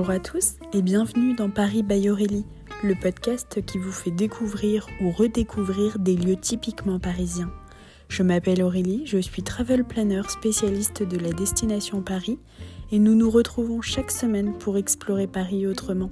[0.00, 2.46] Bonjour à tous et bienvenue dans Paris by Aurélie,
[2.82, 7.52] le podcast qui vous fait découvrir ou redécouvrir des lieux typiquement parisiens.
[8.08, 12.38] Je m'appelle Aurélie, je suis travel planner spécialiste de la destination Paris
[12.90, 16.08] et nous nous retrouvons chaque semaine pour explorer Paris autrement.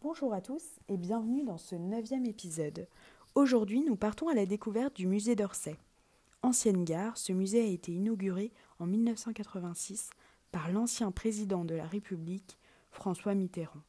[0.00, 2.86] Bonjour à tous et bienvenue dans ce neuvième épisode.
[3.34, 5.76] Aujourd'hui, nous partons à la découverte du musée d'Orsay.
[6.42, 10.10] Ancienne gare, ce musée a été inauguré en 1986
[10.52, 12.58] par l'ancien président de la République,
[12.90, 13.82] François Mitterrand.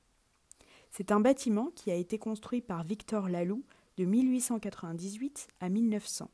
[0.90, 3.64] C'est un bâtiment qui a été construit par Victor Laloux
[3.98, 6.30] de 1898 à 1900.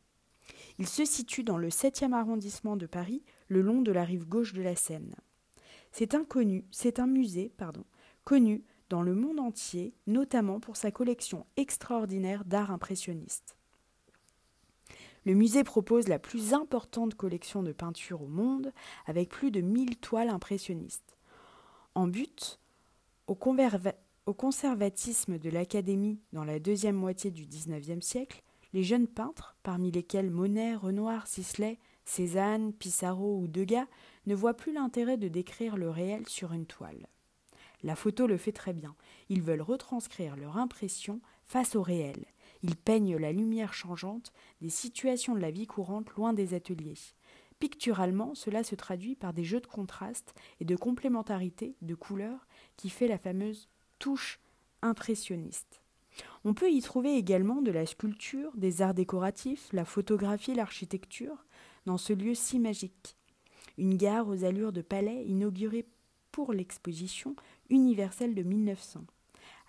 [0.79, 4.53] Il se situe dans le 7e arrondissement de Paris, le long de la rive gauche
[4.53, 5.15] de la Seine.
[5.91, 7.85] C'est inconnu, c'est un musée, pardon,
[8.23, 13.56] connu dans le monde entier, notamment pour sa collection extraordinaire d'art impressionniste.
[15.27, 18.71] Le musée propose la plus importante collection de peintures au monde,
[19.07, 21.17] avec plus de 1000 toiles impressionnistes.
[21.95, 22.61] En but
[23.27, 29.91] au, conservatisme de l'Académie dans la deuxième moitié du XIXe siècle, les jeunes peintres, parmi
[29.91, 33.87] lesquels Monet, Renoir, Sisley, Cézanne, Pissarro ou Degas,
[34.27, 37.05] ne voient plus l'intérêt de décrire le réel sur une toile.
[37.83, 38.95] La photo le fait très bien.
[39.27, 42.23] Ils veulent retranscrire leur impression face au réel.
[42.63, 46.97] Ils peignent la lumière changeante des situations de la vie courante loin des ateliers.
[47.59, 52.89] Picturalement, cela se traduit par des jeux de contraste et de complémentarité de couleurs qui
[52.89, 53.67] fait la fameuse
[53.99, 54.39] touche
[54.81, 55.81] impressionniste.
[56.43, 61.45] On peut y trouver également de la sculpture, des arts décoratifs, la photographie, l'architecture,
[61.85, 63.15] dans ce lieu si magique.
[63.77, 65.87] Une gare aux allures de palais inaugurée
[66.31, 67.35] pour l'exposition
[67.69, 69.05] universelle de 1900.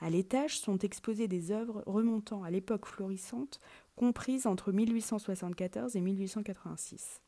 [0.01, 3.61] À l'étage sont exposées des œuvres remontant à l'époque florissante,
[3.97, 7.21] comprise entre 1874 et 1886.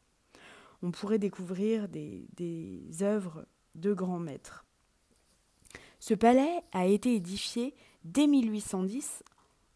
[0.82, 3.44] On pourrait découvrir des, des œuvres
[3.74, 4.64] de grands maîtres.
[5.98, 9.22] Ce palais a été édifié dès 1810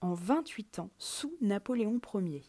[0.00, 2.42] en 28 ans sous Napoléon Ier.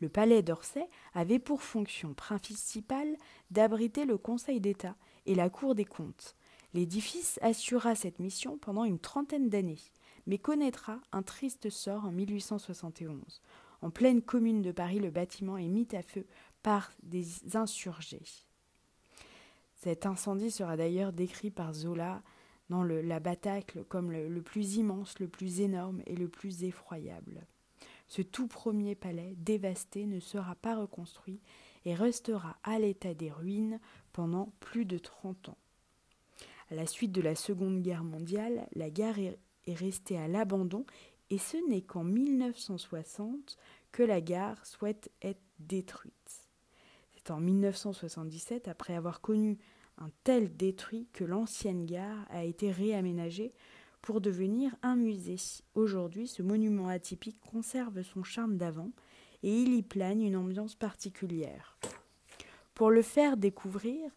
[0.00, 3.16] Le palais d'Orsay avait pour fonction principale
[3.50, 4.96] d'abriter le Conseil d'État
[5.26, 6.34] et la Cour des comptes,
[6.74, 9.80] L'édifice assura cette mission pendant une trentaine d'années,
[10.26, 13.42] mais connaîtra un triste sort en 1871.
[13.82, 16.24] En pleine commune de Paris, le bâtiment est mis à feu
[16.62, 18.46] par des insurgés.
[19.74, 22.22] Cet incendie sera d'ailleurs décrit par Zola
[22.70, 27.46] dans la Batacle comme le, le plus immense, le plus énorme et le plus effroyable.
[28.08, 31.40] Ce tout premier palais dévasté ne sera pas reconstruit
[31.84, 33.80] et restera à l'état des ruines
[34.12, 35.58] pendant plus de trente ans.
[36.72, 39.38] À la suite de la Seconde Guerre mondiale, la gare est,
[39.74, 40.86] restée à l'abandon
[41.28, 43.58] et ce n'est qu'en 1960
[43.92, 46.48] que la gare souhaite être détruite.
[47.12, 49.58] C'est en 1977, après avoir connu
[49.98, 53.52] un tel détruit, que l'ancienne gare a été réaménagée
[54.00, 55.36] pour devenir un musée.
[55.74, 58.92] Aujourd'hui, ce monument atypique conserve son charme d'avant
[59.42, 61.76] et il y plane une ambiance particulière.
[62.72, 64.10] Pour le faire découvrir,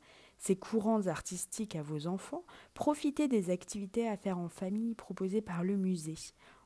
[0.46, 2.46] ces courants artistiques à vos enfants,
[2.76, 6.20] profitez des activités à faire en famille proposées par le musée.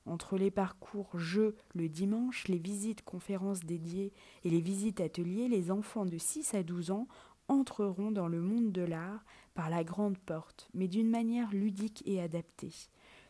[0.06, 4.12] Entre les parcours jeux le dimanche, les visites conférences dédiées
[4.44, 7.08] et les visites ateliers, les enfants de 6 à 12 ans
[7.48, 9.24] entreront dans le monde de l'art
[9.54, 12.74] par la grande porte, mais d'une manière ludique et adaptée.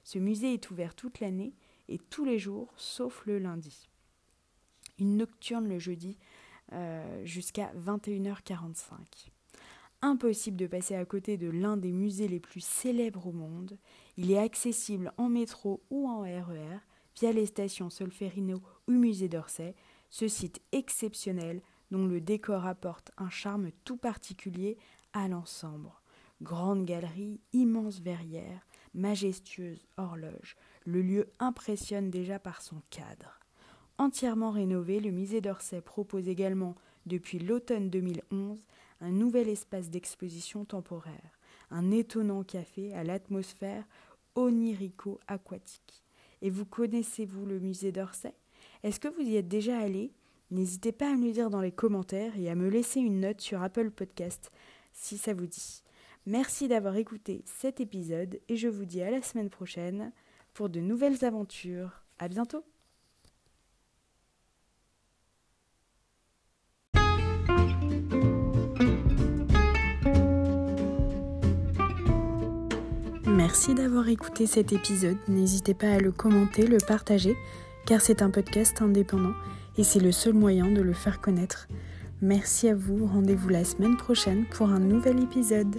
[0.03, 1.53] Ce musée est ouvert toute l'année
[1.89, 3.87] et tous les jours, sauf le lundi.
[4.97, 6.17] Une nocturne le jeudi
[6.71, 9.29] euh, jusqu'à 21h45.
[10.01, 13.77] Impossible de passer à côté de l'un des musées les plus célèbres au monde.
[14.15, 16.79] Il est accessible en métro ou en RER e
[17.19, 19.75] via les stations Solferino ou Musée d'Orsay.
[20.09, 21.61] Ce site exceptionnel
[21.91, 24.77] dont le décor apporte un charme tout particulier
[25.11, 25.91] à l'ensemble.
[26.41, 30.55] Grande galerie, immense verrière, majestueuse horloge,
[30.85, 33.39] le lieu impressionne déjà par son cadre.
[33.97, 36.75] Entièrement rénové, le musée d'Orsay propose également,
[37.05, 38.65] depuis l'automne 2011,
[39.01, 41.39] un nouvel espace d'exposition temporaire,
[41.71, 43.85] un étonnant café à l'atmosphère
[44.35, 46.03] onirico-aquatique.
[46.41, 48.33] Et vous connaissez-vous le musée d'Orsay?
[48.83, 50.13] Est-ce que vous y êtes déjà allé?
[50.51, 53.41] N'hésitez pas à me le dire dans les commentaires et à me laisser une note
[53.41, 54.51] sur Apple Podcast
[54.93, 55.83] si ça vous dit.
[56.25, 60.11] Merci d'avoir écouté cet épisode et je vous dis à la semaine prochaine
[60.53, 62.03] pour de nouvelles aventures.
[62.17, 62.65] À bientôt
[73.49, 75.17] Merci d'avoir écouté cet épisode.
[75.27, 77.35] N'hésitez pas à le commenter, le partager,
[77.87, 79.33] car c'est un podcast indépendant
[79.75, 81.67] et c'est le seul moyen de le faire connaître.
[82.21, 85.77] Merci à vous, rendez-vous la semaine prochaine pour un nouvel épisode.